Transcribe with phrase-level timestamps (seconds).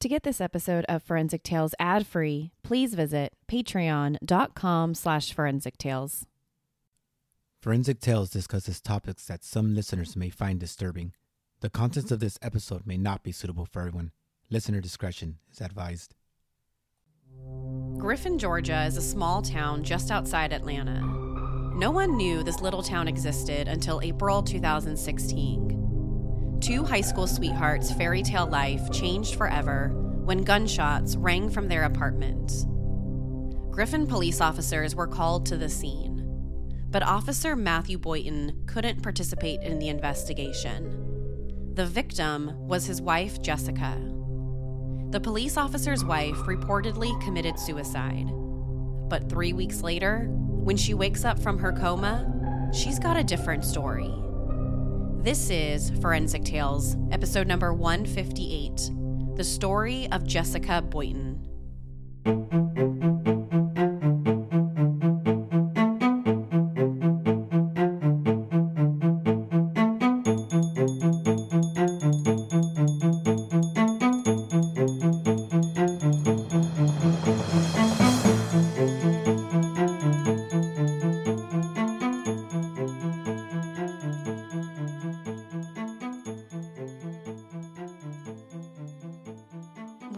[0.00, 6.24] To get this episode of Forensic Tales ad-free, please visit patreon.com slash forensic tales.
[7.60, 11.12] Forensic Tales discusses topics that some listeners may find disturbing.
[11.60, 14.12] The contents of this episode may not be suitable for everyone.
[14.48, 16.14] Listener discretion is advised.
[17.98, 21.02] Griffin, Georgia is a small town just outside Atlanta.
[21.76, 25.89] No one knew this little town existed until April 2016.
[26.60, 29.88] Two high school sweethearts' fairy tale life changed forever
[30.24, 32.52] when gunshots rang from their apartment.
[33.70, 36.22] Griffin police officers were called to the scene,
[36.90, 41.72] but Officer Matthew Boynton couldn't participate in the investigation.
[41.74, 43.96] The victim was his wife, Jessica.
[45.10, 48.26] The police officer's wife reportedly committed suicide.
[49.08, 53.64] But three weeks later, when she wakes up from her coma, she's got a different
[53.64, 54.12] story.
[55.22, 58.90] This is Forensic Tales, episode number 158
[59.36, 61.46] The Story of Jessica Boynton.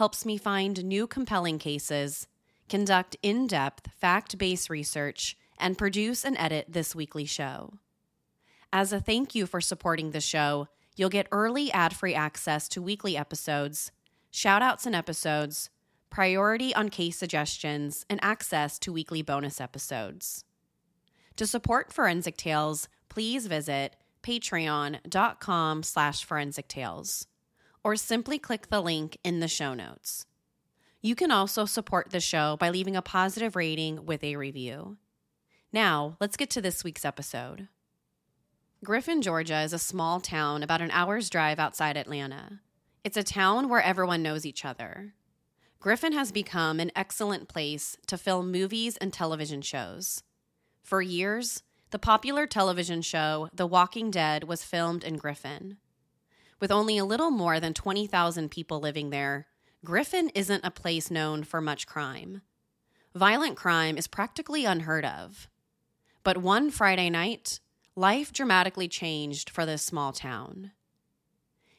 [0.00, 2.26] helps me find new compelling cases,
[2.70, 7.74] conduct in depth, fact based research, and produce and edit this weekly show.
[8.72, 12.80] As a thank you for supporting the show, you'll get early ad free access to
[12.80, 13.92] weekly episodes,
[14.30, 15.68] shout outs and episodes,
[16.08, 20.46] priority on case suggestions, and access to weekly bonus episodes.
[21.36, 27.26] To support Forensic Tales, please visit patreon.com slash forensic tales
[27.82, 30.26] or simply click the link in the show notes.
[31.02, 34.98] You can also support the show by leaving a positive rating with a review.
[35.72, 37.68] Now, let's get to this week's episode.
[38.84, 42.60] Griffin, Georgia is a small town about an hour's drive outside Atlanta.
[43.04, 45.14] It's a town where everyone knows each other.
[45.80, 50.22] Griffin has become an excellent place to film movies and television shows.
[50.82, 55.78] For years, the popular television show The Walking Dead was filmed in Griffin.
[56.60, 59.46] With only a little more than 20,000 people living there,
[59.82, 62.42] Griffin isn't a place known for much crime.
[63.14, 65.48] Violent crime is practically unheard of.
[66.22, 67.60] But one Friday night,
[67.96, 70.72] life dramatically changed for this small town.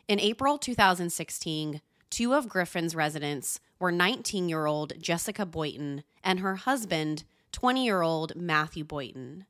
[0.08, 6.56] In April 2016, two of Griffin's residents were 19 year old Jessica Boynton and her
[6.56, 9.46] husband, 20 year old Matthew Boynton.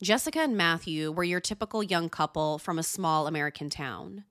[0.00, 4.24] Jessica and Matthew were your typical young couple from a small American town.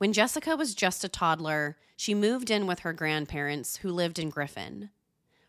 [0.00, 4.30] When Jessica was just a toddler, she moved in with her grandparents who lived in
[4.30, 4.88] Griffin.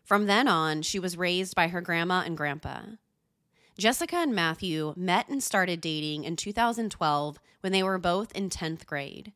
[0.04, 2.82] From then on, she was raised by her grandma and grandpa.
[3.78, 8.84] Jessica and Matthew met and started dating in 2012 when they were both in 10th
[8.84, 9.32] grade.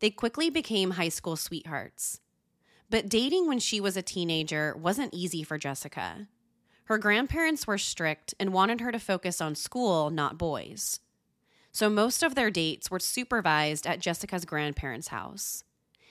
[0.00, 2.18] They quickly became high school sweethearts.
[2.90, 6.26] But dating when she was a teenager wasn't easy for Jessica.
[6.86, 10.98] Her grandparents were strict and wanted her to focus on school, not boys
[11.72, 15.64] so most of their dates were supervised at Jessica's grandparents' house.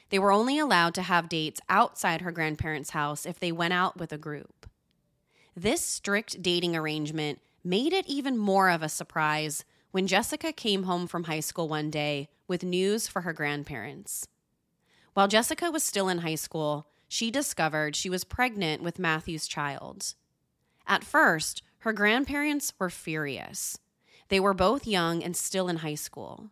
[0.09, 3.98] They were only allowed to have dates outside her grandparents' house if they went out
[3.98, 4.69] with a group.
[5.56, 11.08] This strict dating arrangement made it even more of a surprise when Jessica came home
[11.08, 14.28] from high school one day with news for her grandparents.
[15.14, 20.13] While Jessica was still in high school, she discovered she was pregnant with Matthew's child.
[20.88, 23.78] At first, her grandparents were furious.
[24.30, 26.50] They were both young and still in high school.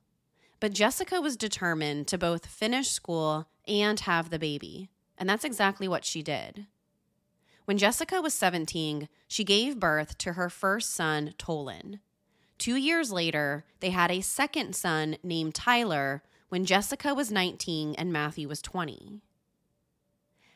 [0.60, 5.88] But Jessica was determined to both finish school and have the baby, and that's exactly
[5.88, 6.66] what she did.
[7.66, 12.00] When Jessica was 17, she gave birth to her first son, Tolan.
[12.58, 18.12] Two years later, they had a second son named Tyler when Jessica was 19 and
[18.12, 19.22] Matthew was 20.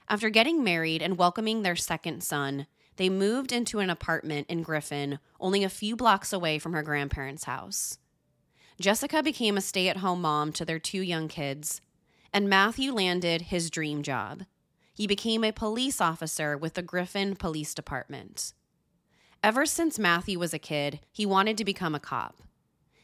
[0.09, 2.65] After getting married and welcoming their second son,
[2.97, 7.45] they moved into an apartment in Griffin, only a few blocks away from her grandparents'
[7.45, 7.97] house.
[8.79, 11.81] Jessica became a stay at home mom to their two young kids,
[12.33, 14.43] and Matthew landed his dream job.
[14.93, 18.53] He became a police officer with the Griffin Police Department.
[19.43, 22.41] Ever since Matthew was a kid, he wanted to become a cop.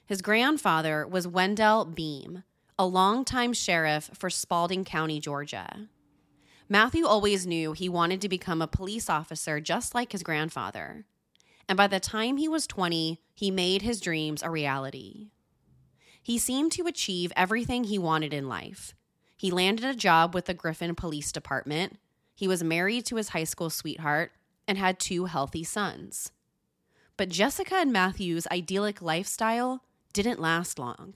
[0.06, 2.44] His grandfather was Wendell Beam,
[2.78, 5.88] a longtime sheriff for Spalding County, Georgia.
[6.70, 11.06] Matthew always knew he wanted to become a police officer just like his grandfather.
[11.70, 15.30] And by the time he was 20, he made his dreams a reality.
[16.22, 18.94] He seemed to achieve everything he wanted in life.
[19.38, 22.00] He landed a job with the Griffin Police Department.
[22.36, 24.32] He was married to his high school sweetheart
[24.68, 26.32] and had two healthy sons.
[27.16, 31.16] But Jessica and Matthew's idyllic lifestyle didn't last long.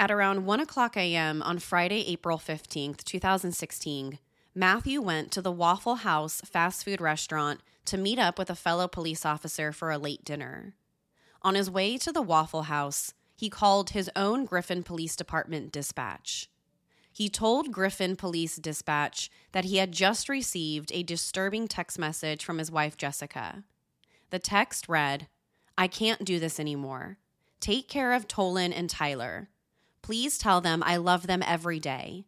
[0.00, 1.40] At around 1 o'clock a.m.
[1.42, 4.18] on Friday, April 15th, 2016,
[4.56, 8.86] Matthew went to the Waffle House fast food restaurant to meet up with a fellow
[8.86, 10.74] police officer for a late dinner.
[11.42, 16.48] On his way to the Waffle House, he called his own Griffin Police Department dispatch.
[17.12, 22.58] He told Griffin Police Dispatch that he had just received a disturbing text message from
[22.58, 23.62] his wife, Jessica.
[24.30, 25.28] The text read,
[25.78, 27.18] I can't do this anymore.
[27.60, 29.48] Take care of Tolan and Tyler.
[30.02, 32.26] Please tell them I love them every day.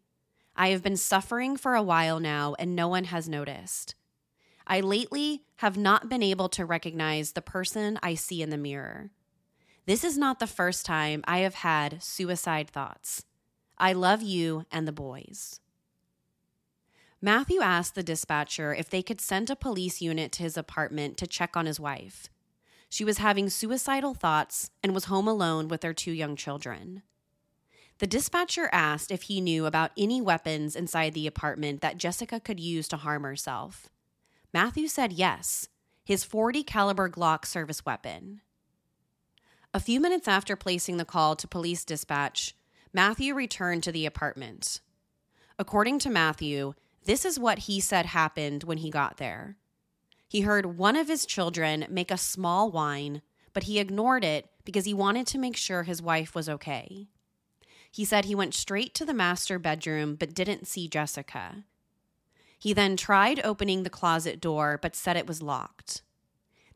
[0.57, 3.95] I have been suffering for a while now and no one has noticed.
[4.67, 9.11] I lately have not been able to recognize the person I see in the mirror.
[9.85, 13.25] This is not the first time I have had suicide thoughts.
[13.79, 15.61] I love you and the boys.
[17.21, 21.27] Matthew asked the dispatcher if they could send a police unit to his apartment to
[21.27, 22.29] check on his wife.
[22.89, 27.03] She was having suicidal thoughts and was home alone with their two young children.
[27.99, 32.61] The dispatcher asked if he knew about any weapons inside the apartment that Jessica could
[32.61, 33.89] use to harm herself.
[34.53, 35.69] Matthew said yes,
[36.05, 38.43] his 40 caliber Glock service weapon.
[39.73, 42.55] A few minutes after placing the call to police dispatch,
[42.93, 44.81] Matthew returned to the apartment.
[45.59, 49.57] According to Matthew, this is what he said happened when he got there.
[50.29, 53.23] He heard one of his children make a small whine,
[53.55, 57.09] but he ignored it because he wanted to make sure his wife was okay.
[57.97, 61.65] He said he went straight to the master bedroom but didn't see Jessica.
[62.59, 66.03] He then tried opening the closet door but said it was locked.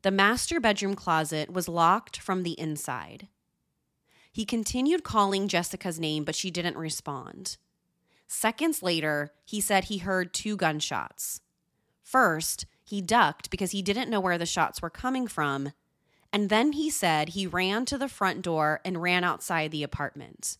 [0.00, 3.28] The master bedroom closet was locked from the inside.
[4.32, 7.58] He continued calling Jessica's name, but she didn't respond.
[8.26, 11.42] Seconds later, he said he heard two gunshots.
[12.02, 15.72] First, he ducked because he didn't know where the shots were coming from,
[16.32, 20.56] and then he said he ran to the front door and ran outside the apartment.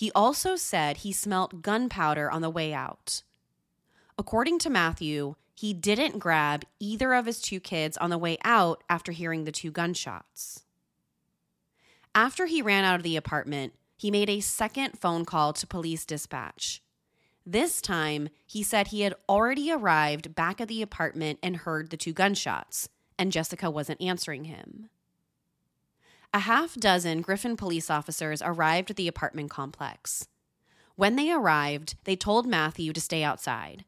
[0.00, 3.22] He also said he smelt gunpowder on the way out.
[4.18, 8.82] According to Matthew, he didn't grab either of his two kids on the way out
[8.88, 10.64] after hearing the two gunshots.
[12.14, 16.06] After he ran out of the apartment, he made a second phone call to police
[16.06, 16.82] dispatch.
[17.44, 21.98] This time, he said he had already arrived back at the apartment and heard the
[21.98, 22.88] two gunshots,
[23.18, 24.88] and Jessica wasn't answering him.
[26.32, 30.28] A half dozen Griffin police officers arrived at the apartment complex.
[30.94, 33.84] When they arrived, they told Matthew to stay outside.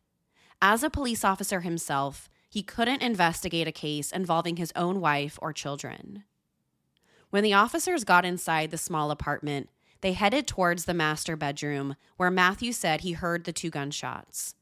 [0.61, 5.53] As a police officer himself, he couldn't investigate a case involving his own wife or
[5.53, 6.25] children.
[7.31, 12.31] When the officers got inside the small apartment, they headed towards the master bedroom, where
[12.31, 14.57] Matthew said he heard the two gunshots.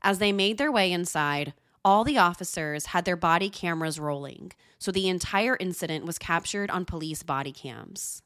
[0.00, 1.52] As they made their way inside,
[1.84, 6.84] all the officers had their body cameras rolling, so the entire incident was captured on
[6.84, 8.22] police body cams.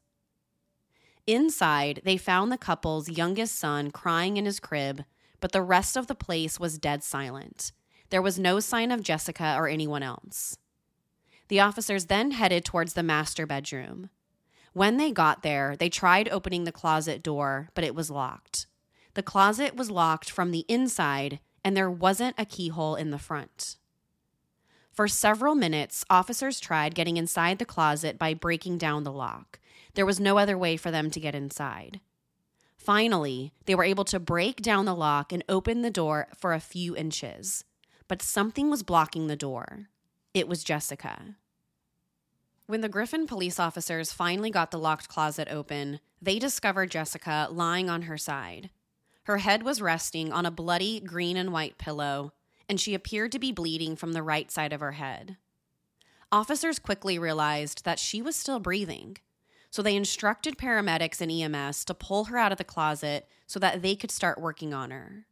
[1.26, 5.04] Inside, they found the couple's youngest son crying in his crib,
[5.40, 7.72] but the rest of the place was dead silent.
[8.10, 10.56] There was no sign of Jessica or anyone else.
[11.48, 14.10] The officers then headed towards the master bedroom.
[14.72, 18.66] When they got there, they tried opening the closet door, but it was locked.
[19.14, 23.76] The closet was locked from the inside, and there wasn't a keyhole in the front.
[24.92, 29.60] For several minutes, officers tried getting inside the closet by breaking down the lock.
[29.94, 32.00] There was no other way for them to get inside.
[32.76, 36.60] Finally, they were able to break down the lock and open the door for a
[36.60, 37.64] few inches.
[38.08, 39.88] But something was blocking the door.
[40.34, 41.36] It was Jessica.
[42.66, 47.88] When the Griffin police officers finally got the locked closet open, they discovered Jessica lying
[47.88, 48.70] on her side.
[49.28, 52.32] Her head was resting on a bloody green and white pillow,
[52.66, 55.36] and she appeared to be bleeding from the right side of her head.
[56.32, 59.18] Officers quickly realized that she was still breathing,
[59.68, 63.82] so they instructed paramedics and EMS to pull her out of the closet so that
[63.82, 65.26] they could start working on her.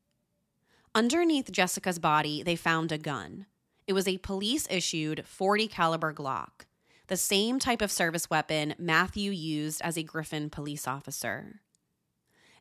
[0.95, 3.47] Underneath Jessica's body, they found a gun.
[3.87, 6.67] It was a police issued 40 caliber Glock,
[7.07, 11.63] the same type of service weapon Matthew used as a Griffin police officer.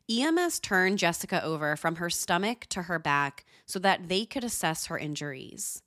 [0.08, 4.86] EMS turned Jessica over from her stomach to her back so that they could assess
[4.86, 5.82] her injuries.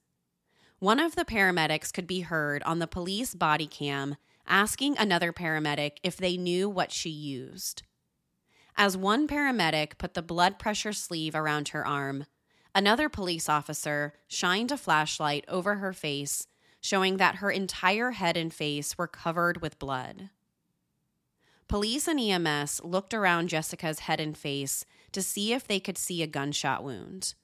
[0.79, 5.97] One of the paramedics could be heard on the police body cam asking another paramedic
[6.03, 7.83] if they knew what she used.
[8.75, 12.25] As one paramedic put the blood pressure sleeve around her arm,
[12.75, 16.47] another police officer shined a flashlight over her face,
[16.81, 20.29] showing that her entire head and face were covered with blood.
[21.69, 26.23] Police and EMS looked around Jessica's head and face to see if they could see
[26.23, 27.35] a gunshot wound.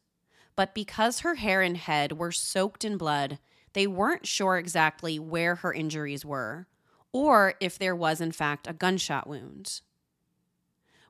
[0.56, 3.38] But because her hair and head were soaked in blood,
[3.74, 6.66] they weren't sure exactly where her injuries were,
[7.14, 9.82] or if there was, in fact, a gunshot wound.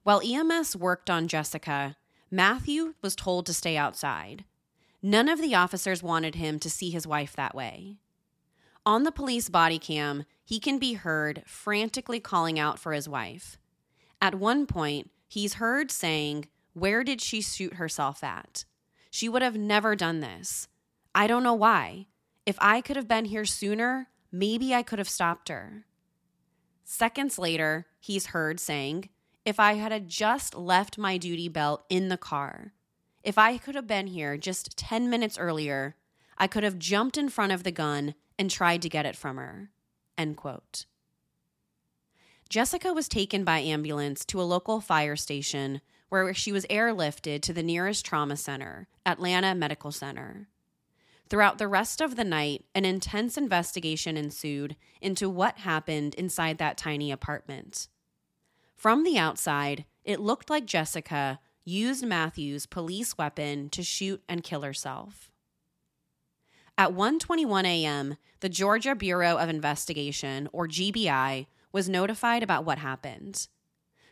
[0.03, 1.95] While EMS worked on Jessica,
[2.29, 4.43] Matthew was told to stay outside.
[5.01, 7.95] None of the officers wanted him to see his wife that way.
[8.87, 13.57] On the police body cam, he can be heard frantically calling out for his wife.
[14.21, 18.65] At one point, he's heard saying, Where did she shoot herself at?
[19.09, 20.67] She would have never done this.
[21.15, 22.05] I don't know why.
[22.45, 25.85] If I could have been here sooner, maybe I could have stopped her.
[26.83, 29.09] Seconds later, he's heard saying,
[29.45, 32.73] if I had just left my duty belt in the car,
[33.23, 35.95] if I could have been here just 10 minutes earlier,
[36.37, 39.37] I could have jumped in front of the gun and tried to get it from
[39.37, 39.69] her.
[40.17, 40.85] End quote.
[42.49, 47.53] Jessica was taken by ambulance to a local fire station where she was airlifted to
[47.53, 50.47] the nearest trauma center, Atlanta Medical Center.
[51.27, 56.77] Throughout the rest of the night, an intense investigation ensued into what happened inside that
[56.77, 57.87] tiny apartment.
[58.75, 64.61] From the outside, it looked like Jessica used Matthew's police weapon to shoot and kill
[64.61, 65.31] herself.
[66.77, 73.47] At 1:21 a.m., the Georgia Bureau of Investigation, or GBI, was notified about what happened.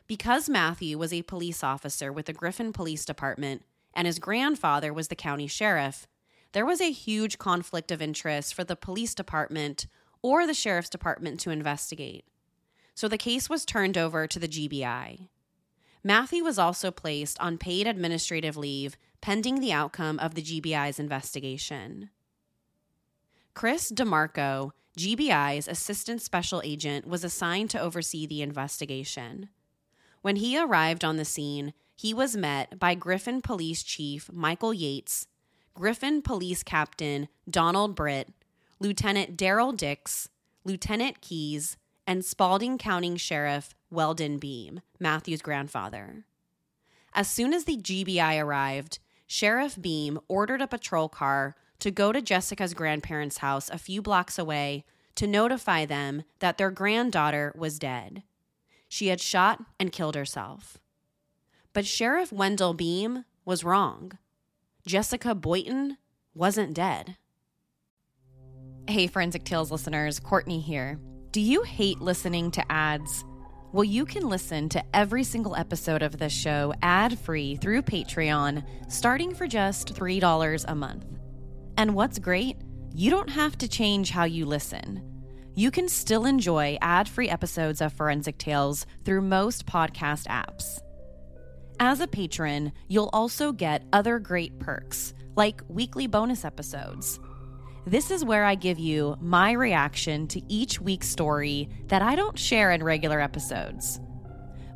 [0.08, 5.08] Because Matthew was a police officer with the Griffin Police Department and his grandfather was
[5.08, 6.08] the county sheriff,
[6.52, 9.88] there was a huge conflict of interest for the police department
[10.22, 12.26] or the sheriff's department to investigate
[12.96, 15.28] so the case was turned over to the GBI.
[16.04, 22.10] Matthew was also placed on paid administrative leave pending the outcome of the GBI's investigation.
[23.54, 29.50] Chris DeMarco, GBI's assistant special agent, was assigned to oversee the investigation.
[30.22, 35.28] When he arrived on the scene, he was met by Griffin Police Chief Michael Yates,
[35.76, 38.30] Griffin Police Captain Donald Britt,
[38.80, 40.30] Lieutenant Daryl Dix,
[40.64, 46.26] Lieutenant Keys, and Spalding County Sheriff Wendell Beam, Matthew's grandfather.
[47.14, 52.22] As soon as the GBI arrived, Sheriff Beam ordered a patrol car to go to
[52.22, 54.86] Jessica's grandparents' house a few blocks away
[55.16, 58.24] to notify them that their granddaughter was dead.
[58.88, 60.78] She had shot and killed herself.
[61.74, 64.14] But Sheriff Wendell Beam was wrong.
[64.86, 65.98] Jessica Boynton
[66.34, 67.18] wasn't dead.
[68.88, 70.98] Hey, Forensic Tales listeners, Courtney here.
[71.32, 73.26] Do you hate listening to ads?
[73.74, 78.64] Well, you can listen to every single episode of this show ad free through Patreon,
[78.88, 81.23] starting for just $3 a month.
[81.78, 82.58] And what's great?
[82.94, 85.02] You don't have to change how you listen.
[85.56, 90.80] You can still enjoy ad free episodes of Forensic Tales through most podcast apps.
[91.80, 97.20] As a patron, you'll also get other great perks, like weekly bonus episodes
[97.86, 102.40] this is where I give you my reaction to each week's story that I don't
[102.40, 104.00] share in regular episodes.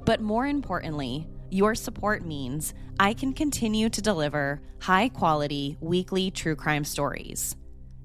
[0.06, 6.56] But more importantly, your support means I can continue to deliver high quality weekly true
[6.56, 7.56] crime stories.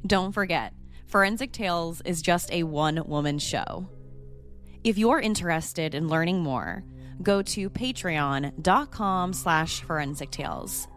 [0.06, 0.74] Don't forget,
[1.06, 3.88] Forensic Tales is just a one woman show.
[4.84, 6.84] If you're interested in learning more,
[7.22, 10.88] go to patreon.com slash forensic tales.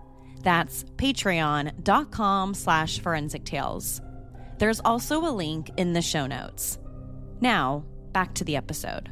[0.42, 4.02] That's patreon.com slash forensic tales.
[4.58, 6.80] There's also a link in the show notes.
[7.42, 9.10] Now, back to the episode.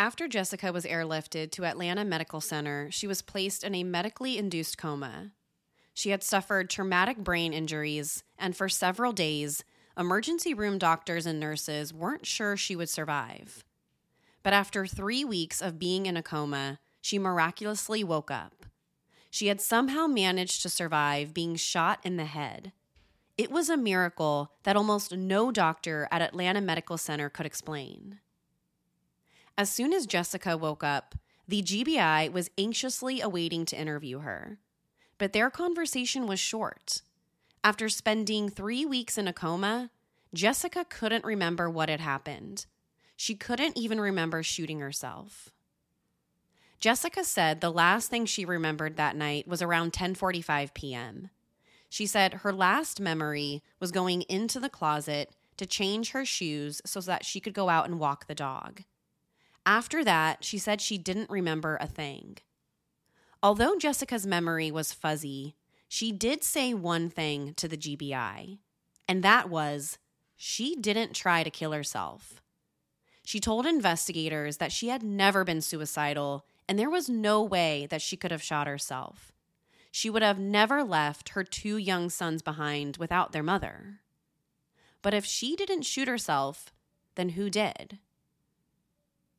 [0.00, 4.78] After Jessica was airlifted to Atlanta Medical Center, she was placed in a medically induced
[4.78, 5.32] coma.
[5.92, 9.64] She had suffered traumatic brain injuries, and for several days,
[9.98, 13.64] emergency room doctors and nurses weren't sure she would survive.
[14.44, 18.66] But after three weeks of being in a coma, she miraculously woke up.
[19.30, 22.70] She had somehow managed to survive being shot in the head.
[23.36, 28.20] It was a miracle that almost no doctor at Atlanta Medical Center could explain.
[29.58, 31.16] As soon as Jessica woke up,
[31.48, 34.60] the GBI was anxiously awaiting to interview her.
[35.18, 37.02] But their conversation was short.
[37.64, 39.90] After spending three weeks in a coma,
[40.32, 42.66] Jessica couldn't remember what had happened.
[43.16, 45.48] She couldn't even remember shooting herself.
[46.78, 51.30] Jessica said the last thing she remembered that night was around 10:45 p.m.
[51.88, 57.00] She said her last memory was going into the closet to change her shoes so
[57.00, 58.84] that she could go out and walk the dog.
[59.68, 62.38] After that, she said she didn't remember a thing.
[63.42, 65.56] Although Jessica's memory was fuzzy,
[65.86, 68.60] she did say one thing to the GBI,
[69.06, 69.98] and that was
[70.38, 72.40] she didn't try to kill herself.
[73.26, 78.00] She told investigators that she had never been suicidal and there was no way that
[78.00, 79.32] she could have shot herself.
[79.90, 84.00] She would have never left her two young sons behind without their mother.
[85.02, 86.72] But if she didn't shoot herself,
[87.16, 87.98] then who did?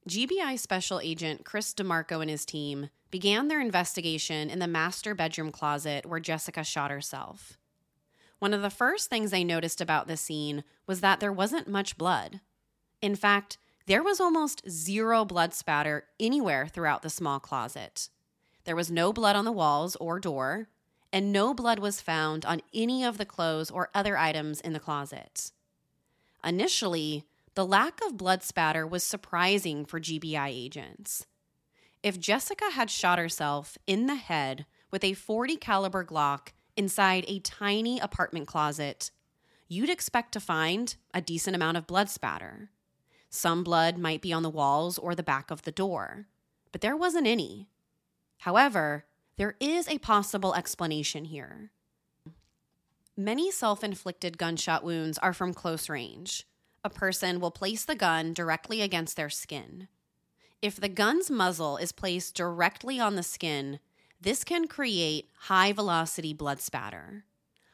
[0.09, 5.51] GBI Special Agent Chris DeMarco and his team began their investigation in the master bedroom
[5.51, 7.59] closet where Jessica shot herself.
[8.39, 11.95] One of the first things they noticed about the scene was that there wasn't much
[11.95, 12.39] blood.
[13.03, 18.09] In fact, there was almost zero blood spatter anywhere throughout the small closet.
[18.63, 20.69] There was no blood on the walls or door,
[21.13, 24.79] and no blood was found on any of the clothes or other items in the
[24.79, 25.51] closet.
[26.43, 27.25] Initially,
[27.55, 31.25] the lack of blood spatter was surprising for GBI agents.
[32.01, 37.39] If Jessica had shot herself in the head with a 40 caliber Glock inside a
[37.39, 39.11] tiny apartment closet,
[39.67, 42.69] you'd expect to find a decent amount of blood spatter.
[43.29, 46.27] Some blood might be on the walls or the back of the door,
[46.71, 47.67] but there wasn't any.
[48.39, 49.05] However,
[49.37, 51.71] there is a possible explanation here.
[53.15, 56.47] Many self inflicted gunshot wounds are from close range.
[56.83, 59.87] A person will place the gun directly against their skin.
[60.61, 63.79] If the gun's muzzle is placed directly on the skin,
[64.21, 67.23] this can create high velocity blood spatter.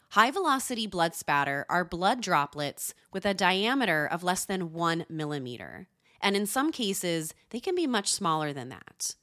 [0.09, 5.87] High velocity blood spatter are blood droplets with a diameter of less than one millimeter,
[6.21, 9.15] and in some cases, they can be much smaller than that.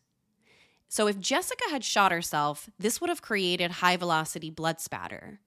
[0.88, 5.40] So, if Jessica had shot herself, this would have created high velocity blood spatter.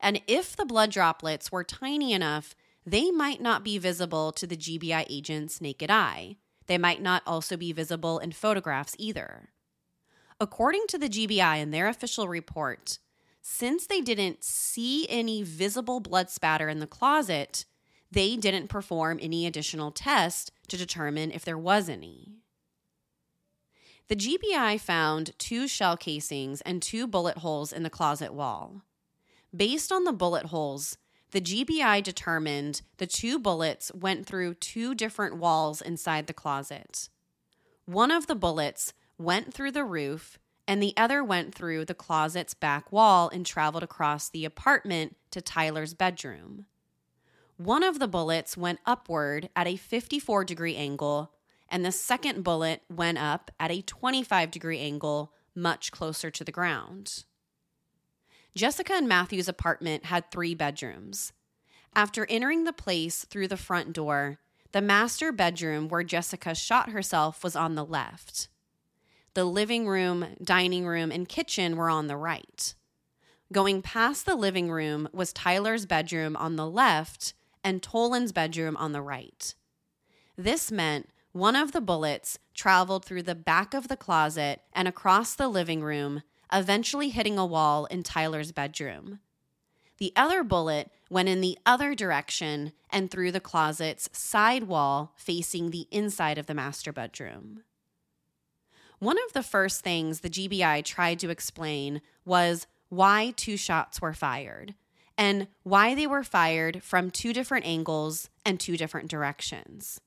[0.00, 2.56] And if the blood droplets were tiny enough,
[2.90, 6.36] they might not be visible to the GBI agent's naked eye.
[6.66, 9.50] They might not also be visible in photographs either.
[10.40, 12.98] According to the GBI in their official report,
[13.42, 17.64] since they didn't see any visible blood spatter in the closet,
[18.10, 22.36] they didn't perform any additional tests to determine if there was any.
[24.08, 28.82] The GBI found two shell casings and two bullet holes in the closet wall.
[29.54, 30.96] Based on the bullet holes,
[31.30, 37.08] the GBI determined the two bullets went through two different walls inside the closet.
[37.84, 42.52] One of the bullets went through the roof and the other went through the closet's
[42.52, 46.66] back wall and traveled across the apartment to Tyler's bedroom.
[47.56, 51.32] One of the bullets went upward at a 54 degree angle,
[51.68, 56.52] and the second bullet went up at a 25 degree angle, much closer to the
[56.52, 57.24] ground.
[58.58, 61.32] Jessica and Matthew's apartment had three bedrooms.
[61.94, 64.40] After entering the place through the front door,
[64.72, 68.48] the master bedroom where Jessica shot herself was on the left.
[69.34, 72.74] The living room, dining room, and kitchen were on the right.
[73.52, 78.90] Going past the living room was Tyler's bedroom on the left and Tolan's bedroom on
[78.90, 79.54] the right.
[80.36, 85.36] This meant one of the bullets traveled through the back of the closet and across
[85.36, 89.20] the living room, eventually hitting a wall in Tyler's bedroom.
[89.98, 95.70] The other bullet went in the other direction and through the closet's side wall facing
[95.70, 97.62] the inside of the master bedroom.
[99.00, 104.14] One of the first things the GBI tried to explain was why two shots were
[104.14, 104.74] fired
[105.16, 110.00] and why they were fired from two different angles and two different directions.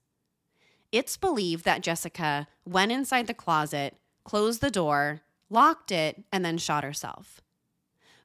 [0.92, 6.58] It's believed that Jessica went inside the closet, closed the door, locked it, and then
[6.58, 7.42] shot herself.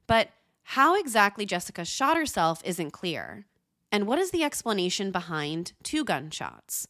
[0.07, 0.29] But
[0.63, 3.45] how exactly Jessica shot herself isn't clear.
[3.91, 6.87] And what is the explanation behind two gunshots?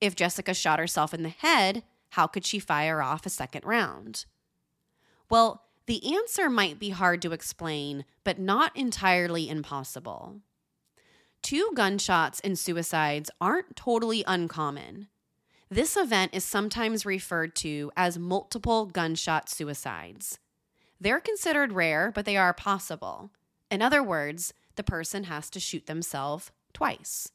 [0.00, 4.24] If Jessica shot herself in the head, how could she fire off a second round?
[5.30, 10.40] Well, the answer might be hard to explain, but not entirely impossible.
[11.42, 15.08] Two gunshots in suicides aren't totally uncommon.
[15.70, 20.38] This event is sometimes referred to as multiple gunshot suicides.
[21.00, 23.30] They're considered rare, but they are possible.
[23.70, 27.30] In other words, the person has to shoot themselves twice.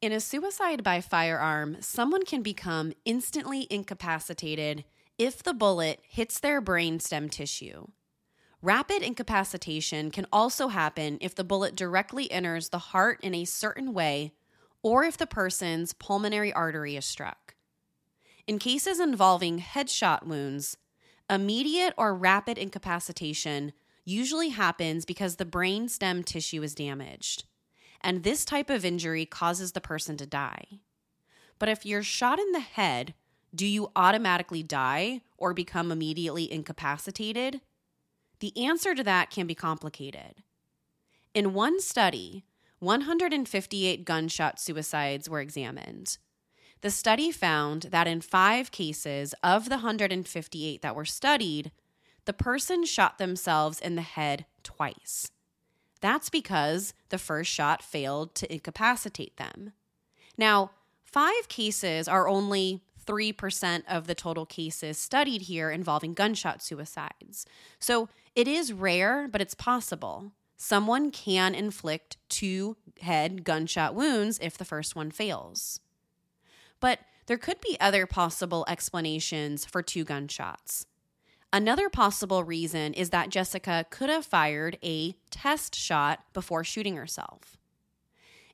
[0.00, 4.84] In a suicide by firearm, someone can become instantly incapacitated
[5.18, 7.86] if the bullet hits their brainstem tissue.
[8.62, 13.94] Rapid incapacitation can also happen if the bullet directly enters the heart in a certain
[13.94, 14.32] way
[14.82, 17.54] or if the person's pulmonary artery is struck.
[18.46, 20.76] In cases involving headshot wounds,
[21.28, 23.72] immediate or rapid incapacitation
[24.04, 27.44] usually happens because the brain stem tissue is damaged,
[28.00, 30.80] and this type of injury causes the person to die.
[31.58, 33.14] But if you're shot in the head,
[33.54, 37.60] do you automatically die or become immediately incapacitated?
[38.40, 40.42] The answer to that can be complicated.
[41.34, 42.44] In one study,
[42.78, 46.18] 158 gunshot suicides were examined.
[46.82, 51.72] The study found that in five cases of the 158 that were studied,
[52.26, 55.30] the person shot themselves in the head twice.
[56.00, 59.72] That's because the first shot failed to incapacitate them.
[60.36, 67.46] Now, five cases are only 3% of the total cases studied here involving gunshot suicides.
[67.78, 70.32] So it is rare, but it's possible.
[70.56, 75.80] Someone can inflict two head gunshot wounds if the first one fails.
[76.80, 80.86] But there could be other possible explanations for two gunshots.
[81.52, 87.56] Another possible reason is that Jessica could have fired a test shot before shooting herself.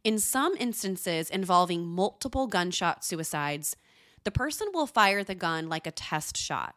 [0.05, 3.77] In some instances involving multiple gunshot suicides,
[4.25, 6.75] the person will fire the gun like a test shot.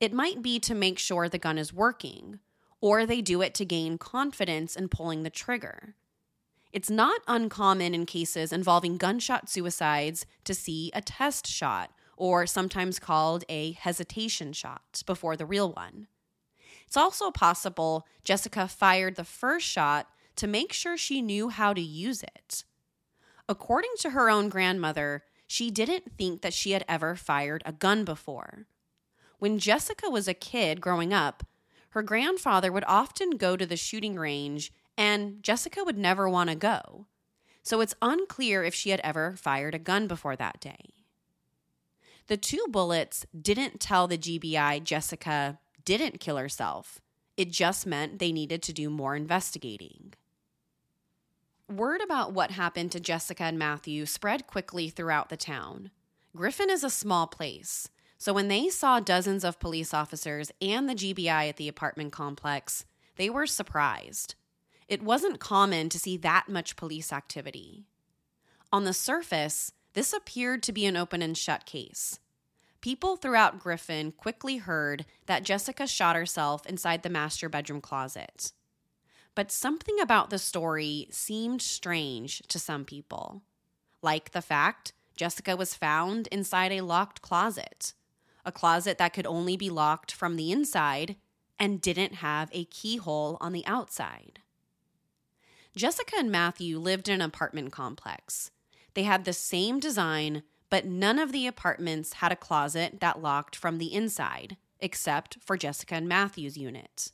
[0.00, 2.40] It might be to make sure the gun is working,
[2.80, 5.94] or they do it to gain confidence in pulling the trigger.
[6.72, 12.98] It's not uncommon in cases involving gunshot suicides to see a test shot, or sometimes
[12.98, 16.06] called a hesitation shot, before the real one.
[16.86, 21.80] It's also possible Jessica fired the first shot to make sure she knew how to
[21.80, 22.64] use it.
[23.48, 28.04] According to her own grandmother, she didn't think that she had ever fired a gun
[28.04, 28.66] before.
[29.40, 31.44] When Jessica was a kid growing up,
[31.90, 36.56] her grandfather would often go to the shooting range and Jessica would never want to
[36.56, 37.06] go.
[37.62, 40.90] So it's unclear if she had ever fired a gun before that day.
[42.26, 47.00] The two bullets didn't tell the GBI Jessica didn't kill herself.
[47.36, 50.14] It just meant they needed to do more investigating.
[51.68, 55.90] Word about what happened to Jessica and Matthew spread quickly throughout the town.
[56.36, 57.88] Griffin is a small place,
[58.20, 62.84] so when they saw dozens of police officers and the GBI at the apartment complex,
[63.16, 64.34] they were surprised.
[64.88, 67.86] It wasn't common to see that much police activity.
[68.70, 72.18] On the surface, this appeared to be an open and shut case.
[72.82, 78.52] People throughout Griffin quickly heard that Jessica shot herself inside the master bedroom closet.
[79.34, 83.40] But something about the story seemed strange to some people,
[84.02, 87.94] like the fact Jessica was found inside a locked closet,
[88.50, 91.14] a closet that could only be locked from the inside
[91.56, 94.40] and didn't have a keyhole on the outside.
[95.76, 98.50] Jessica and Matthew lived in an apartment complex.
[98.94, 103.54] They had the same design, but none of the apartments had a closet that locked
[103.54, 107.12] from the inside, except for Jessica and Matthew's unit.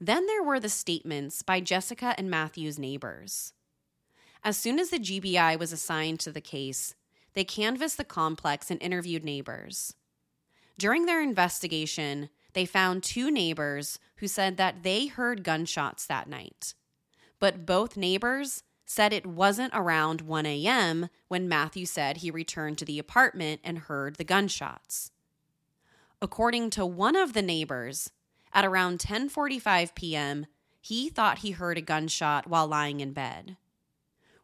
[0.00, 3.52] Then there were the statements by Jessica and Matthew's neighbors.
[4.44, 6.94] As soon as the GBI was assigned to the case,
[7.34, 9.94] they canvassed the complex and interviewed neighbors.
[10.78, 16.74] During their investigation, they found two neighbors who said that they heard gunshots that night
[17.38, 21.08] but both neighbors said it wasn't around 1 a.m.
[21.28, 25.10] when Matthew said he returned to the apartment and heard the gunshots.
[26.22, 28.10] According to one of the neighbors,
[28.52, 30.46] at around 10:45 p.m.,
[30.80, 33.56] he thought he heard a gunshot while lying in bed.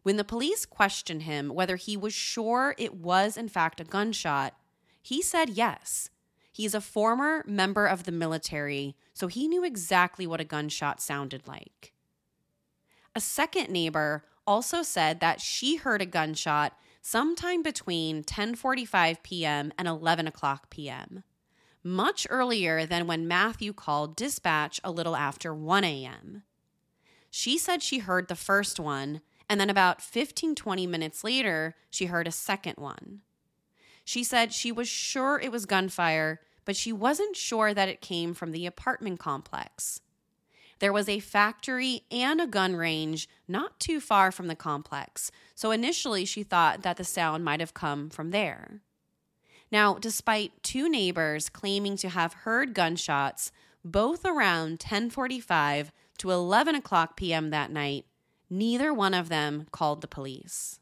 [0.02, 4.54] When the police questioned him whether he was sure it was in fact a gunshot,
[5.00, 6.10] he said yes.
[6.52, 11.48] He's a former member of the military, so he knew exactly what a gunshot sounded
[11.48, 11.94] like.
[13.14, 19.72] A second neighbor also said that she heard a gunshot sometime between 10:45 p.m.
[19.78, 21.24] and 11 o'clock p.m.,
[21.82, 26.44] much earlier than when Matthew called dispatch a little after 1 a.m.
[27.30, 32.06] She said she heard the first one, and then about 15 20 minutes later, she
[32.06, 33.22] heard a second one.
[34.04, 38.34] She said she was sure it was gunfire, but she wasn't sure that it came
[38.34, 40.00] from the apartment complex.
[40.78, 45.70] There was a factory and a gun range not too far from the complex, so
[45.70, 48.80] initially she thought that the sound might have come from there.
[49.70, 53.52] Now, despite two neighbors claiming to have heard gunshots
[53.84, 57.50] both around 10:45 to 11 o'clock p.m.
[57.50, 58.04] that night,
[58.50, 60.80] neither one of them called the police.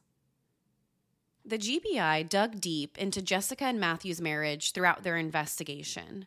[1.44, 6.26] The GBI dug deep into Jessica and Matthew's marriage throughout their investigation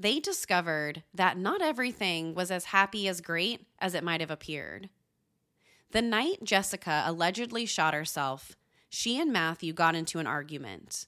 [0.00, 4.88] they discovered that not everything was as happy as great as it might have appeared.
[5.90, 8.56] The night Jessica allegedly shot herself,
[8.88, 11.06] she and Matthew got into an argument.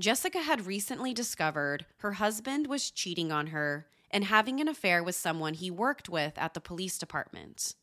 [0.00, 5.14] Jessica had recently discovered her husband was cheating on her and having an affair with
[5.14, 7.76] someone he worked with at the police department.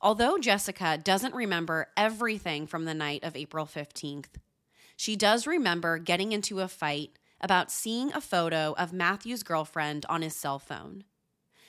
[0.00, 4.26] Although Jessica doesn't remember everything from the night of April 15th,
[4.96, 10.22] she does remember getting into a fight about seeing a photo of Matthew's girlfriend on
[10.22, 11.04] his cell phone.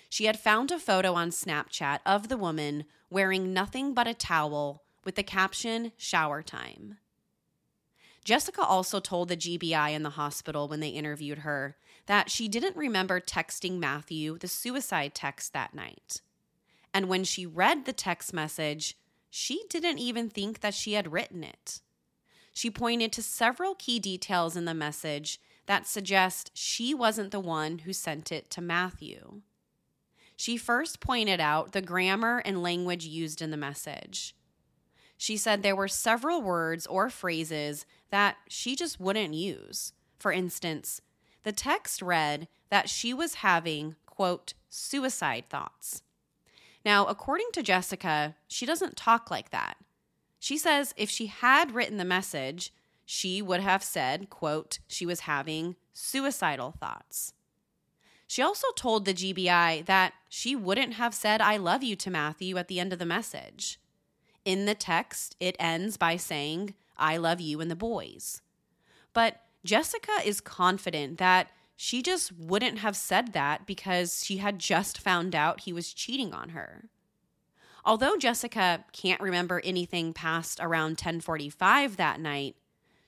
[0.10, 4.84] She had found a photo on Snapchat of the woman wearing nothing but a towel
[5.04, 6.98] with the caption shower time.
[8.24, 12.76] Jessica also told the GBI in the hospital when they interviewed her that she didn't
[12.76, 16.22] remember texting Matthew the suicide text that night.
[16.93, 18.97] And when she read the text message,
[19.30, 21.82] she didn't even think that she had written it.
[22.54, 27.80] She pointed to several key details in the message that suggest she wasn't the one
[27.80, 29.41] who sent it to Matthew.
[30.36, 34.36] She first pointed out the grammar and language used in the message.
[35.17, 39.93] She said there were several words or phrases that she just wouldn't use.
[40.17, 41.02] For instance,
[41.43, 46.02] the text read that she was having, quote, suicide thoughts.
[46.86, 49.78] Now, according to Jessica, she doesn't talk like that.
[50.39, 52.74] She says if she had written the message,
[53.06, 57.34] she would have said, quote, she was having suicidal thoughts.
[58.28, 62.58] She also told the GBI that she wouldn't have said I love you to Matthew
[62.58, 63.80] at the end of the message.
[64.46, 68.42] In the text, it ends by saying, I love you and the boys.
[69.13, 71.50] But Jessica is confident that
[71.82, 76.34] she just wouldn't have said that because she had just found out he was cheating
[76.34, 76.89] on her.
[77.86, 82.58] Although Jessica can't remember anything past around 10:45 that night,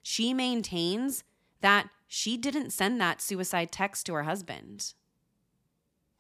[0.02, 1.26] she maintains
[1.60, 4.94] that she didn't send that suicide text to her husband.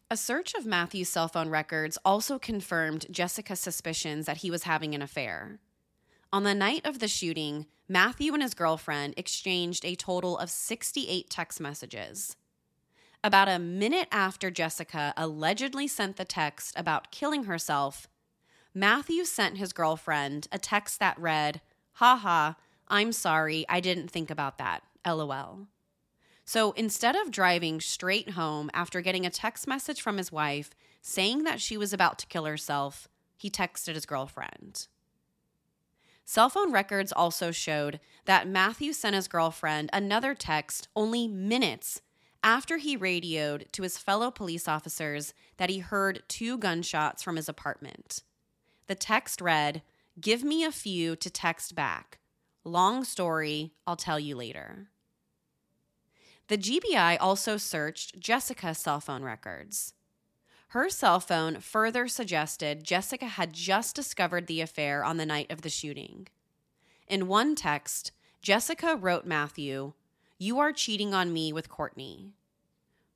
[0.09, 4.93] A search of Matthew's cell phone records also confirmed Jessica's suspicions that he was having
[4.93, 5.61] an affair.
[6.33, 11.29] On the night of the shooting, Matthew and his girlfriend exchanged a total of 68
[11.29, 12.35] text messages.
[13.23, 18.07] About a minute after Jessica allegedly sent the text about killing herself,
[18.73, 21.61] Matthew sent his girlfriend a text that read,
[21.93, 22.53] Haha,
[22.87, 24.81] I'm sorry, I didn't think about that.
[25.05, 25.67] LOL.
[26.45, 30.71] So instead of driving straight home after getting a text message from his wife
[31.03, 33.07] saying that she was about to kill herself,
[33.37, 34.87] he texted his girlfriend.
[36.25, 42.01] Cell phone records also showed that Matthew sent his girlfriend another text only minutes
[42.43, 47.47] after he radioed to his fellow police officers that he heard two gunshots from his
[47.47, 48.23] apartment.
[48.87, 49.83] The text read,
[50.19, 52.19] Give me a few to text back.
[52.63, 54.89] Long story, I'll tell you later.
[56.47, 59.93] The GBI also searched Jessica's cell phone records.
[60.69, 65.61] Her cell phone further suggested Jessica had just discovered the affair on the night of
[65.61, 66.27] the shooting.
[67.07, 69.93] In one text, Jessica wrote Matthew,
[70.41, 72.31] You are cheating on me with Courtney.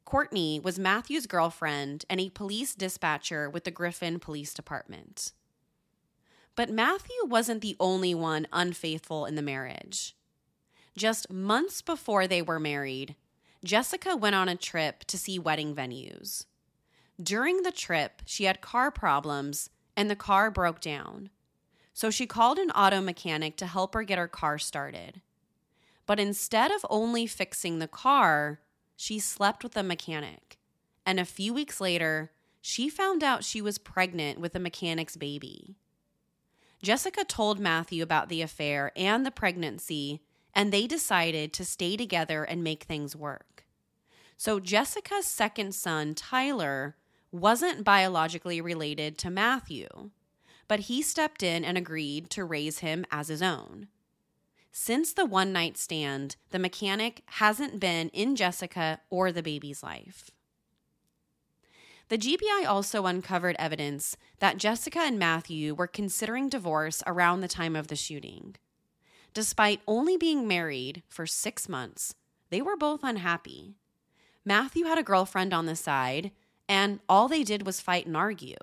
[0.05, 5.31] Courtney was Matthew's girlfriend and a police dispatcher with the Griffin Police Department.
[6.55, 10.15] But Matthew wasn't the only one unfaithful in the marriage.
[10.95, 13.15] Just months before they were married,
[13.63, 16.45] Jessica went on a trip to see wedding venues.
[17.19, 21.31] During the trip, she had car problems and the car broke down.
[21.91, 25.21] So she called an auto mechanic to help her get her car started.
[26.06, 28.60] But instead of only fixing the car,
[28.96, 30.58] she slept with the mechanic.
[31.06, 35.76] And a few weeks later, she found out she was pregnant with the mechanic's baby.
[36.82, 40.22] Jessica told Matthew about the affair and the pregnancy,
[40.54, 43.65] and they decided to stay together and make things work.
[44.38, 46.96] So Jessica's second son, Tyler,
[47.32, 49.88] wasn't biologically related to Matthew,
[50.68, 53.88] but he stepped in and agreed to raise him as his own.
[54.77, 60.31] Since the one night stand, the mechanic hasn't been in Jessica or the baby's life.
[62.09, 67.73] The GBI also uncovered evidence that Jessica and Matthew were considering divorce around the time
[67.73, 68.57] of the shooting.
[69.33, 72.13] Despite only being married for six months,
[72.49, 73.77] they were both unhappy.
[74.43, 76.31] Matthew had a girlfriend on the side,
[76.67, 78.57] and all they did was fight and argue.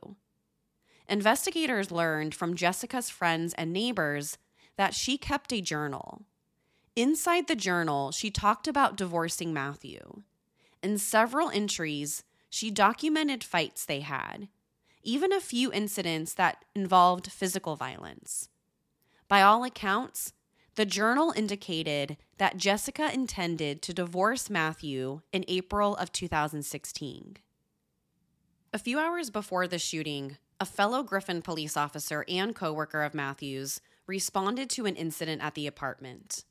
[1.08, 4.36] Investigators learned from Jessica's friends and neighbors
[4.82, 6.22] that she kept a journal.
[6.96, 10.22] Inside the journal, she talked about divorcing Matthew.
[10.82, 14.48] In several entries, she documented fights they had,
[15.04, 18.48] even a few incidents that involved physical violence.
[19.28, 20.32] By all accounts,
[20.74, 27.36] the journal indicated that Jessica intended to divorce Matthew in April of 2016.
[28.72, 33.80] A few hours before the shooting, a fellow Griffin police officer and coworker of Matthew's
[34.06, 36.44] responded to an incident at the apartment.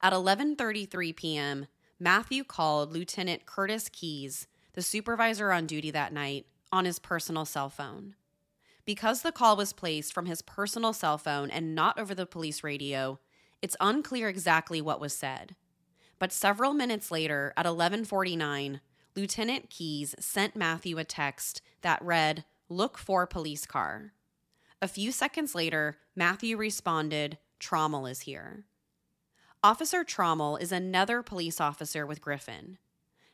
[0.00, 1.66] At 11:33 p.m.,
[1.98, 7.68] Matthew called Lieutenant Curtis Keys, the supervisor on duty that night, on his personal cell
[7.68, 8.14] phone.
[8.84, 12.62] Because the call was placed from his personal cell phone and not over the police
[12.62, 13.18] radio,
[13.60, 15.56] it's unclear exactly what was said.
[16.18, 18.80] But several minutes later, at 11:49,
[19.16, 24.14] Lieutenant Keys sent Matthew a text that read, "Look for police car."
[24.80, 28.64] A few seconds later, Matthew responded, Trommel is here.
[29.62, 32.78] Officer Trommel is another police officer with Griffin.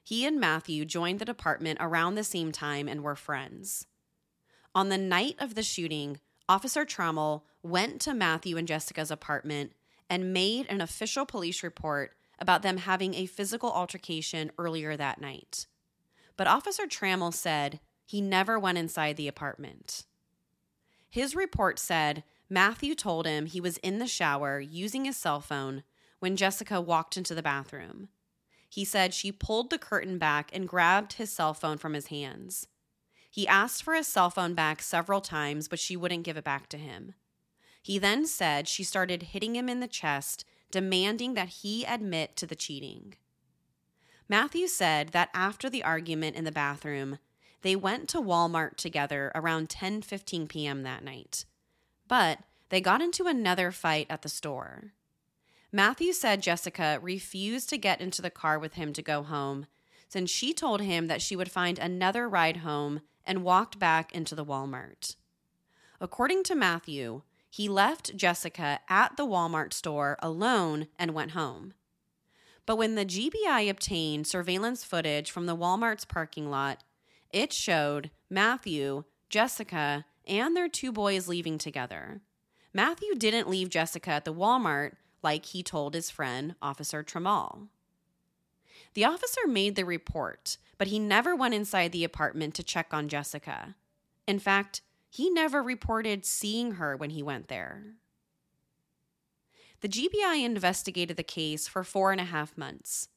[0.02, 3.86] He and Matthew joined the department around the same time and were friends.
[4.74, 9.72] On the night of the shooting, Officer Trommel went to Matthew and Jessica's apartment
[10.08, 15.66] and made an official police report about them having a physical altercation earlier that night.
[16.36, 20.04] But Officer Trammell said he never went inside the apartment.
[21.14, 25.84] His report said Matthew told him he was in the shower using his cell phone
[26.18, 28.08] when Jessica walked into the bathroom.
[28.68, 32.66] He said she pulled the curtain back and grabbed his cell phone from his hands.
[33.30, 36.68] He asked for his cell phone back several times, but she wouldn't give it back
[36.70, 37.14] to him.
[37.80, 42.46] He then said she started hitting him in the chest, demanding that he admit to
[42.48, 43.14] the cheating.
[44.28, 47.20] Matthew said that after the argument in the bathroom,
[47.64, 50.82] they went to Walmart together around 10:15 p.m.
[50.82, 51.46] that night.
[52.06, 54.92] But they got into another fight at the store.
[55.72, 59.66] Matthew said Jessica refused to get into the car with him to go home
[60.08, 64.34] since she told him that she would find another ride home and walked back into
[64.34, 65.16] the Walmart.
[66.00, 71.72] According to Matthew, he left Jessica at the Walmart store alone and went home.
[72.66, 76.84] But when the GBI obtained surveillance footage from the Walmart's parking lot,
[77.34, 82.20] it showed Matthew, Jessica, and their two boys leaving together.
[82.72, 87.68] Matthew didn't leave Jessica at the Walmart like he told his friend, Officer Trammell.
[88.94, 93.08] The officer made the report, but he never went inside the apartment to check on
[93.08, 93.74] Jessica.
[94.28, 97.82] In fact, he never reported seeing her when he went there.
[99.80, 103.08] The GBI investigated the case for four and a half months.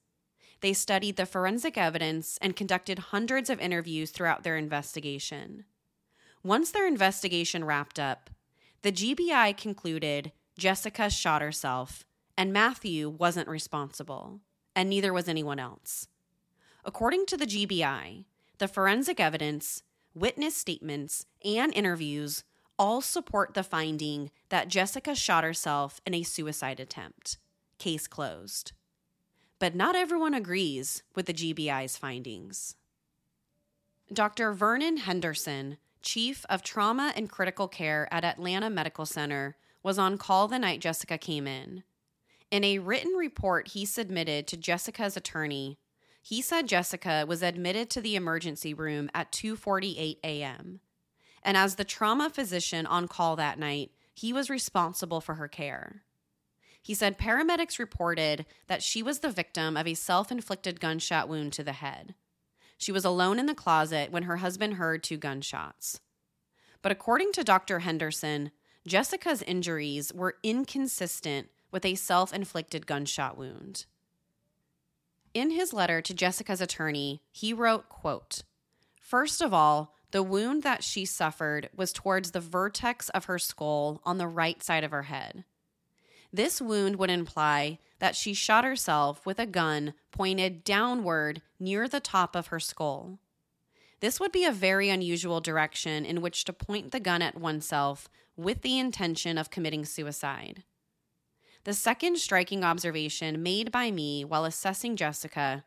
[0.61, 5.65] They studied the forensic evidence and conducted hundreds of interviews throughout their investigation.
[6.43, 8.29] Once their investigation wrapped up,
[8.81, 12.03] the GBI concluded Jessica shot herself
[12.37, 14.39] and Matthew wasn't responsible,
[14.75, 16.07] and neither was anyone else.
[16.85, 18.25] According to the GBI,
[18.59, 19.81] the forensic evidence,
[20.13, 22.43] witness statements, and interviews
[22.77, 27.39] all support the finding that Jessica shot herself in a suicide attempt.
[27.79, 28.71] Case closed.
[29.59, 32.75] But not everyone agrees with the GBI's findings.
[34.13, 34.53] Dr.
[34.53, 40.47] Vernon Henderson, Chief of Trauma and Critical Care at Atlanta Medical Center, was on call
[40.47, 41.83] the night Jessica came in.
[42.51, 45.77] In a written report he submitted to Jessica's attorney,
[46.21, 50.81] he said Jessica was admitted to the emergency room at 2:48 a.m.
[51.43, 56.03] And as the trauma physician on call that night, he was responsible for her care.
[56.87, 61.63] He said paramedics reported that she was the victim of a self-inflicted gunshot wound to
[61.65, 62.15] the head.
[62.77, 65.99] She was alone in the closet when her husband heard two gunshots.
[66.81, 67.79] But according to Dr.
[67.79, 68.51] Henderson,
[68.87, 73.85] Jessica's injuries were inconsistent with a self inflicted gunshot wound.
[75.33, 78.43] In his letter to Jessica's attorney, he wrote, quote,
[79.01, 84.01] First of all, the wound that she suffered was towards the vertex of her skull
[84.05, 85.43] on the right side of her head.
[86.37, 91.99] This wound would imply that she shot herself with a gun pointed downward near the
[91.99, 93.17] top of her skull.
[94.01, 98.07] This would be a very unusual direction in which to point the gun at oneself
[98.35, 100.63] with the intention of committing suicide.
[101.63, 105.65] The second striking observation made by me while assessing Jessica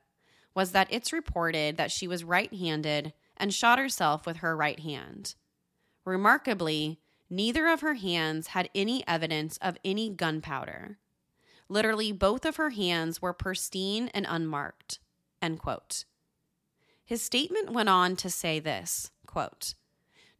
[0.55, 4.79] was that it's reported that she was right handed and shot herself with her right
[4.79, 5.35] hand.
[6.05, 7.00] Remarkably,
[7.31, 10.99] neither of her hands had any evidence of any gunpowder.
[11.69, 14.99] Literally, both of her hands were pristine and unmarked.
[15.41, 16.05] End quote.
[17.05, 19.75] His statement went on to say this quote,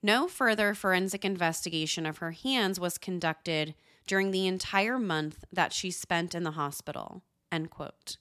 [0.03, 3.75] No further forensic investigation of her hands was conducted
[4.07, 7.23] during the entire month that she spent in the hospital.
[7.53, 8.17] End quote.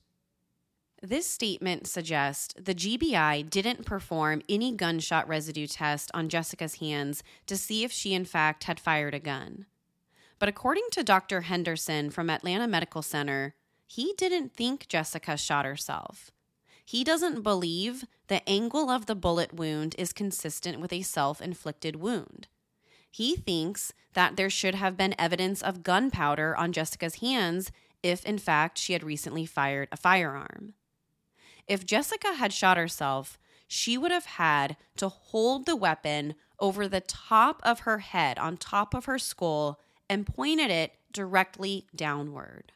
[1.02, 7.56] This statement suggests the GBI didn't perform any gunshot residue test on Jessica's hands to
[7.56, 9.66] see if she, in fact, had fired a gun.
[10.40, 11.42] But according to Dr.
[11.42, 13.56] Henderson from Atlanta Medical Center,
[13.88, 16.32] he didn't think Jessica shot herself.
[16.84, 21.96] He doesn't believe the angle of the bullet wound is consistent with a self inflicted
[21.96, 22.48] wound.
[23.10, 27.72] He thinks that there should have been evidence of gunpowder on Jessica's hands
[28.04, 30.74] if, in fact, she had recently fired a firearm.
[31.70, 37.00] If Jessica had shot herself, she would have had to hold the weapon over the
[37.00, 42.72] top of her head, on top of her skull, and pointed it directly downward.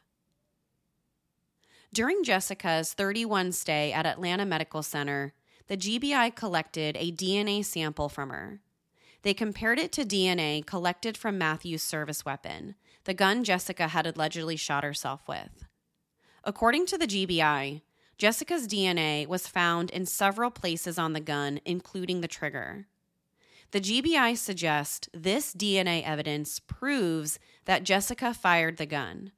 [1.91, 5.33] During Jessica's 31 stay at Atlanta Medical Center,
[5.67, 8.61] the GBI collected a DNA sample from her.
[9.23, 12.75] They compared it to DNA collected from Matthew's service weapon,
[13.05, 15.65] the gun Jessica had allegedly shot herself with.
[16.43, 17.81] According to the GBI,
[18.17, 22.87] Jessica's DNA was found in several places on the gun, including the trigger.
[23.71, 29.31] The GBI suggests this DNA evidence proves that Jessica fired the gun.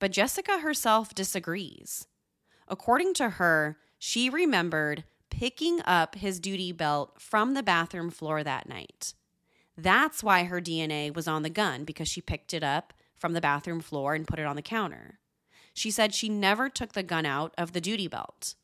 [0.00, 2.08] But Jessica herself disagrees.
[2.66, 8.68] According to her, she remembered picking up his duty belt from the bathroom floor that
[8.68, 9.14] night.
[9.76, 13.40] That's why her DNA was on the gun, because she picked it up from the
[13.40, 15.19] bathroom floor and put it on the counter.
[15.72, 18.54] She said she never took the gun out of the duty belt.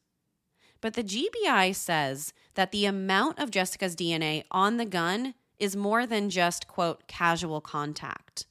[0.81, 6.07] But the GBI says that the amount of Jessica's DNA on the gun is more
[6.07, 8.47] than just, quote, casual contact.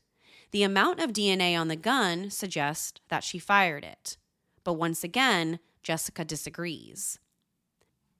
[0.51, 4.17] The amount of DNA on the gun suggests that she fired it.
[4.63, 7.19] But once again, Jessica disagrees.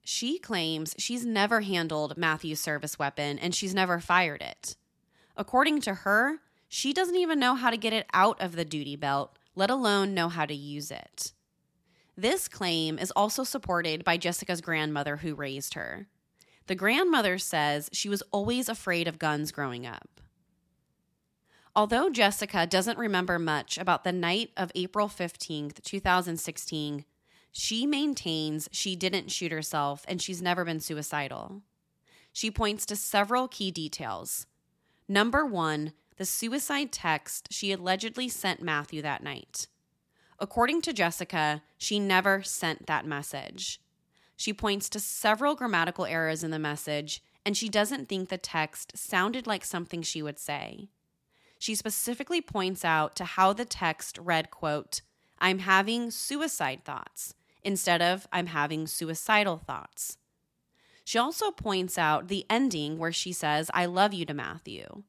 [0.04, 4.76] She claims she's never handled Matthew's service weapon and she's never fired it.
[5.36, 8.94] According to her, she doesn't even know how to get it out of the duty
[8.94, 11.32] belt, let alone know how to use it.
[12.16, 16.06] This claim is also supported by Jessica's grandmother who raised her.
[16.66, 20.20] The grandmother says she was always afraid of guns growing up.
[21.74, 27.04] Although Jessica doesn't remember much about the night of April 15th, 2016,
[27.52, 31.62] she maintains she didn't shoot herself and she's never been suicidal.
[32.32, 34.46] She points to several key details.
[35.08, 39.66] Number one, the suicide text she allegedly sent Matthew that night.
[40.38, 43.80] According to Jessica, she never sent that message.
[44.36, 48.96] She points to several grammatical errors in the message, and she doesn't think the text
[48.96, 50.88] sounded like something she would say.
[51.58, 55.00] She specifically points out to how the text read, quote,
[55.38, 60.18] I'm having suicide thoughts instead of I'm having suicidal thoughts.
[61.04, 65.04] She also points out the ending where she says, I love you to Matthew.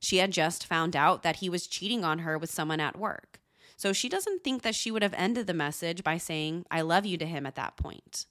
[0.00, 3.40] She had just found out that he was cheating on her with someone at work.
[3.76, 7.06] So she doesn't think that she would have ended the message by saying, I love
[7.06, 8.26] you to him at that point.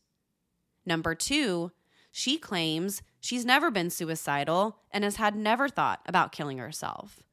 [0.85, 1.71] Number two,
[2.11, 7.23] she claims she's never been suicidal and has had never thought about killing herself.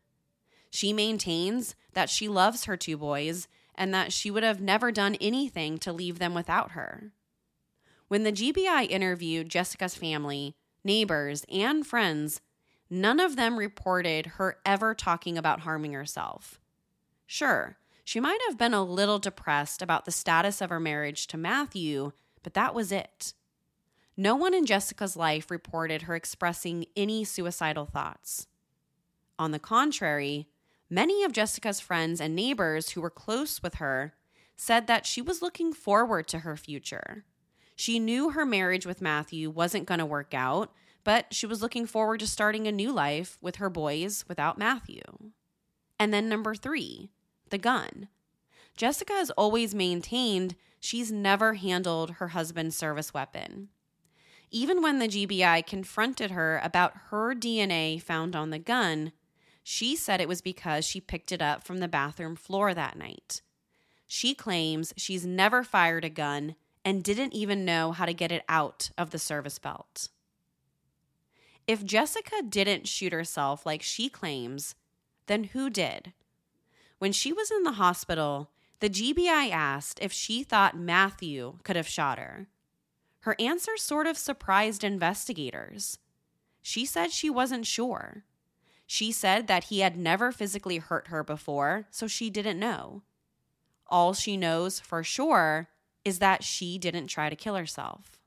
[0.70, 5.16] She maintains that she loves her two boys and that she would have never done
[5.20, 7.12] anything to leave them without her.
[8.08, 10.54] When the GBI interviewed Jessica's family,
[10.84, 12.40] neighbors, and friends,
[13.00, 16.60] none of them reported her ever talking about harming herself.
[17.26, 21.36] Sure, she might have been a little depressed about the status of her marriage to
[21.36, 23.34] Matthew, but that was it.
[24.16, 28.46] No one in Jessica's life reported her expressing any suicidal thoughts.
[29.38, 30.46] On the contrary,
[30.90, 34.14] Many of Jessica's friends and neighbors who were close with her
[34.54, 37.24] said that she was looking forward to her future.
[37.74, 40.72] She knew her marriage with Matthew wasn't going to work out,
[41.04, 45.02] but she was looking forward to starting a new life with her boys without Matthew.
[45.98, 47.10] And then number three,
[47.50, 48.08] the gun.
[48.76, 53.68] Jessica has always maintained she's never handled her husband's service weapon.
[54.50, 59.12] Even when the GBI confronted her about her DNA found on the gun,
[59.62, 63.42] she said it was because she picked it up from the bathroom floor that night.
[64.06, 68.44] She claims she's never fired a gun and didn't even know how to get it
[68.48, 70.08] out of the service belt.
[71.66, 74.74] If Jessica didn't shoot herself like she claims,
[75.26, 76.12] then who did?
[76.98, 78.50] When she was in the hospital,
[78.80, 82.48] the GBI asked if she thought Matthew could have shot her.
[83.20, 85.98] Her answer sort of surprised investigators.
[86.60, 88.24] She said she wasn't sure.
[88.86, 93.02] She said that he had never physically hurt her before, so she didn't know.
[93.86, 95.68] All she knows for sure
[96.04, 98.18] is that she didn't try to kill herself.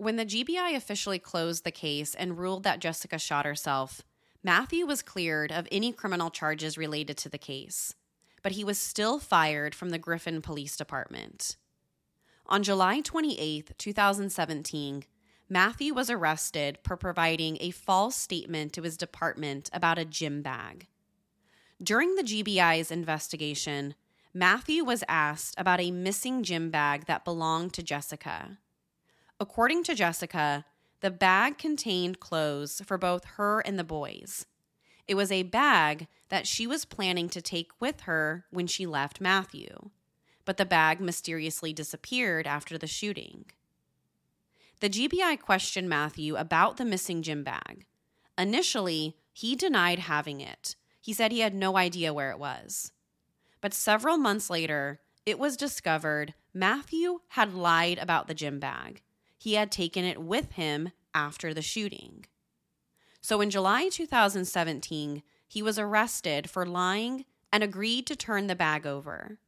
[0.00, 4.00] When the GBI officially closed the case and ruled that Jessica shot herself,
[4.42, 7.94] Matthew was cleared of any criminal charges related to the case,
[8.42, 11.58] but he was still fired from the Griffin Police Department.
[12.46, 15.04] On July 28, 2017,
[15.50, 20.86] Matthew was arrested for providing a false statement to his department about a gym bag.
[21.82, 23.94] During the GBI's investigation,
[24.32, 28.56] Matthew was asked about a missing gym bag that belonged to Jessica.
[29.40, 30.66] According to Jessica,
[31.00, 34.44] the bag contained clothes for both her and the boys.
[35.08, 39.18] It was a bag that she was planning to take with her when she left
[39.18, 39.88] Matthew,
[40.44, 43.46] but the bag mysteriously disappeared after the shooting.
[44.80, 47.86] The GBI questioned Matthew about the missing gym bag.
[48.36, 50.76] Initially, he denied having it.
[51.00, 52.92] He said he had no idea where it was.
[53.62, 59.00] But several months later, it was discovered Matthew had lied about the gym bag.
[59.40, 62.26] He had taken it with him after the shooting.
[63.22, 68.86] So in July 2017, he was arrested for lying and agreed to turn the bag
[68.86, 69.38] over.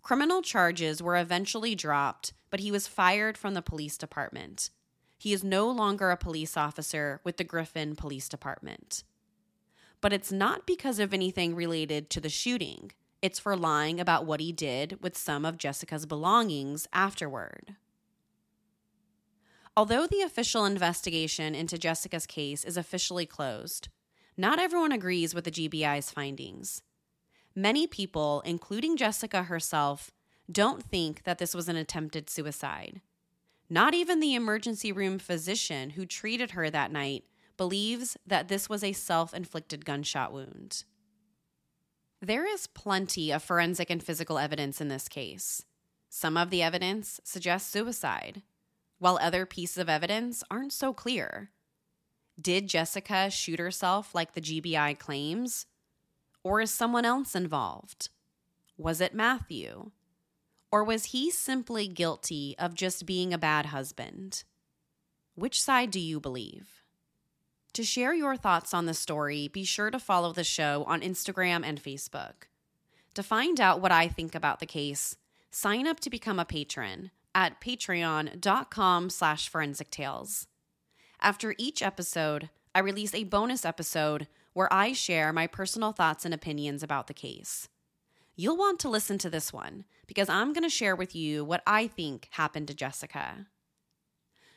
[0.00, 4.70] Criminal charges were eventually dropped, but he was fired from the police department.
[5.18, 9.02] He is no longer a police officer with the Griffin Police Department.
[10.00, 14.38] But it's not because of anything related to the shooting, it's for lying about what
[14.38, 17.74] he did with some of Jessica's belongings afterward.
[19.76, 23.88] Although the official investigation into Jessica's case is officially closed,
[24.34, 26.82] not everyone agrees with the GBI's findings.
[27.54, 30.10] Many people, including Jessica herself,
[30.50, 33.02] don't think that this was an attempted suicide.
[33.68, 37.24] Not even the emergency room physician who treated her that night
[37.58, 40.84] believes that this was a self inflicted gunshot wound.
[42.22, 45.64] There is plenty of forensic and physical evidence in this case.
[46.08, 48.42] Some of the evidence suggests suicide,
[48.98, 51.50] while other pieces of evidence aren't so clear.
[52.40, 55.66] Did Jessica shoot herself like the GBI claims?
[56.42, 58.10] Or is someone else involved?
[58.76, 59.90] Was it Matthew?
[60.70, 64.44] Or was he simply guilty of just being a bad husband?
[65.34, 66.82] Which side do you believe?
[67.72, 71.64] To share your thoughts on the story, be sure to follow the show on Instagram
[71.64, 72.48] and Facebook.
[73.14, 75.16] To find out what I think about the case,
[75.50, 80.46] sign up to become a patron at patreon.com slash forensic tales.
[81.20, 86.32] After each episode, I release a bonus episode where I share my personal thoughts and
[86.32, 87.68] opinions about the case.
[88.36, 91.62] You'll want to listen to this one because I'm going to share with you what
[91.66, 93.46] I think happened to Jessica.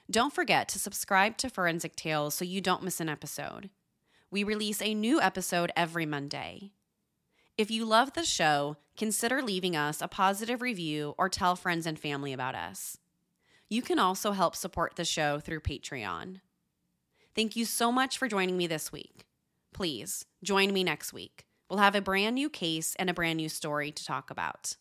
[0.09, 3.69] Don't forget to subscribe to Forensic Tales so you don't miss an episode.
[4.31, 6.71] We release a new episode every Monday.
[7.57, 11.97] If you love the show, consider leaving us a positive review or tell friends and
[11.97, 12.97] family about us.
[13.69, 16.41] You can also help support the show through Patreon.
[17.33, 19.25] Thank you so much for joining me this week.
[19.73, 21.45] Please join me next week.
[21.69, 24.75] We'll have a brand new case and a brand new story to talk about.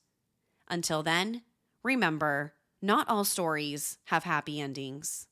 [0.66, 1.42] Until then,
[1.84, 5.28] remember not all stories have happy endings.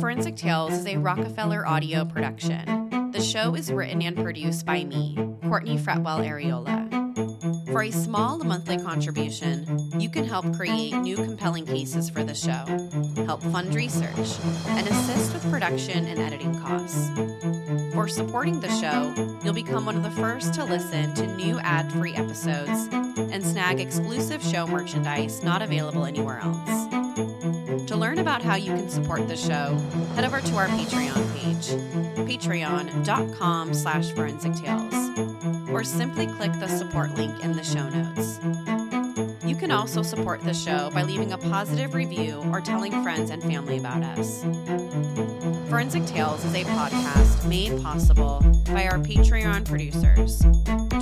[0.00, 3.10] Forensic Tales is a Rockefeller audio production.
[3.12, 6.83] The show is written and produced by me, Courtney Fretwell Areola.
[7.74, 12.64] For a small monthly contribution, you can help create new compelling cases for the show,
[13.24, 17.10] help fund research, and assist with production and editing costs.
[17.92, 19.12] For supporting the show,
[19.42, 23.80] you'll become one of the first to listen to new ad free episodes and snag
[23.80, 27.88] exclusive show merchandise not available anywhere else.
[27.88, 29.74] To learn about how you can support the show,
[30.14, 31.70] head over to our Patreon page,
[32.24, 35.23] patreon.com slash forensic tales,
[35.74, 38.38] or simply click the support link in the show notes.
[39.44, 43.42] You can also support the show by leaving a positive review or telling friends and
[43.42, 44.44] family about us.
[45.74, 50.38] Forensic Tales is a podcast made possible by our Patreon producers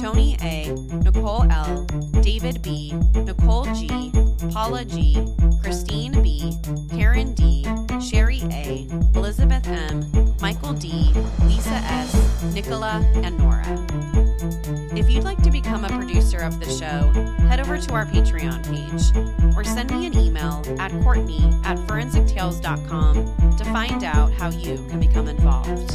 [0.01, 0.73] Tony A.,
[1.05, 1.85] Nicole L.,
[2.23, 4.11] David B., Nicole G.,
[4.51, 5.29] Paula G.,
[5.63, 6.55] Christine B.,
[6.89, 7.67] Karen D.,
[8.01, 11.13] Sherry A., Elizabeth M., Michael D.,
[11.45, 14.82] Lisa S., Nicola, and Nora.
[15.03, 17.11] If you'd like to become a producer of the show,
[17.49, 19.11] head over to our Patreon page
[19.57, 25.01] or send me an email at Courtney at forensictales.com to find out how you can
[25.01, 25.95] become involved.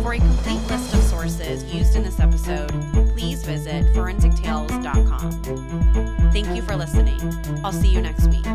[0.00, 2.70] For a complete list of sources used in this episode,
[3.16, 6.30] please visit forensictales.com.
[6.30, 7.18] Thank you for listening.
[7.64, 8.46] I'll see you next week.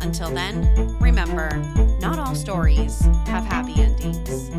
[0.00, 1.54] Until then, remember
[2.00, 4.50] not all stories have happy endings.